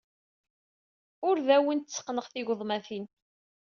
Ur 1.27 1.37
awen-tteqqneɣ 1.55 2.25
tigeḍmatin. 2.27 3.05